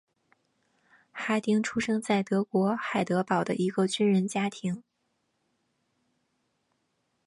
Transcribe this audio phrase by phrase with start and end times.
[1.11, 4.83] 哈丁出生在德国海德堡的一个军人家庭。